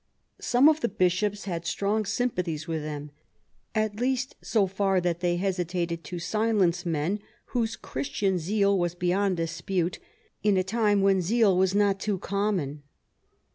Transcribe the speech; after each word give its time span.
Some 0.39 0.67
of 0.67 0.79
the 0.81 0.89
Bishops 0.89 1.43
had 1.45 1.63
strong 1.67 2.05
sympathies 2.05 2.67
with 2.67 2.81
them, 2.81 3.11
at 3.75 3.97
least 3.99 4.35
so 4.41 4.65
far 4.65 4.99
that 4.99 5.19
they 5.19 5.35
hesitated 5.37 6.03
to 6.05 6.17
silence 6.17 6.87
men, 6.87 7.19
whose 7.53 7.75
Christian 7.75 8.39
zeal 8.39 8.75
was 8.79 8.95
beyond 8.95 9.37
dispute, 9.37 9.99
in 10.41 10.57
a 10.57 10.63
time 10.63 11.01
when 11.03 11.21
zeal 11.21 11.55
was 11.55 11.75
not 11.75 11.99
too 11.99 12.17
common. 12.17 12.81